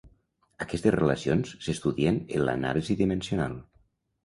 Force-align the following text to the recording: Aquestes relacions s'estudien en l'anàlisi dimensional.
Aquestes 0.63 0.95
relacions 0.95 1.51
s'estudien 1.67 2.19
en 2.39 2.49
l'anàlisi 2.49 2.99
dimensional. 3.05 3.57